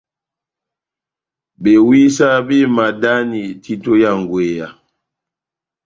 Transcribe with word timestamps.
Bewisa 1.61 2.27
béhimadani 2.47 3.41
títo 3.63 3.91
ya 4.01 4.11
ngweya. 4.19 4.67